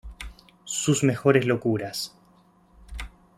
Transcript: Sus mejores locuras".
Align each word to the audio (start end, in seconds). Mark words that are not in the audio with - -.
Sus 0.65 1.03
mejores 1.03 1.45
locuras". 1.45 2.15